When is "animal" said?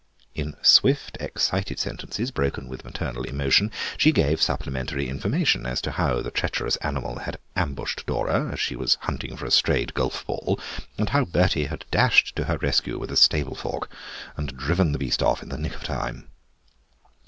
6.77-7.19